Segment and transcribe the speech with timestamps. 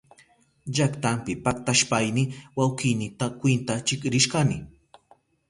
[0.73, 2.23] Llaktanpi paktashpayni
[2.57, 4.57] wawkiynita kwintachik rishkani.